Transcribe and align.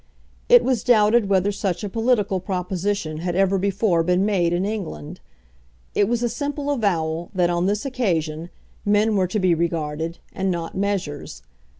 It 0.49 0.63
was 0.63 0.83
doubted 0.83 1.29
whether 1.29 1.51
such 1.51 1.83
a 1.83 1.87
political 1.87 2.39
proposition 2.39 3.17
had 3.17 3.35
ever 3.35 3.59
before 3.59 4.01
been 4.01 4.25
made 4.25 4.51
in 4.51 4.65
England. 4.65 5.19
It 5.93 6.07
was 6.09 6.23
a 6.23 6.27
simple 6.27 6.71
avowal 6.71 7.29
that 7.35 7.51
on 7.51 7.67
this 7.67 7.85
occasion 7.85 8.49
men 8.83 9.15
were 9.15 9.27
to 9.27 9.37
be 9.39 9.53
regarded, 9.53 10.17
and 10.33 10.49
not 10.49 10.73
measures. 10.75 11.43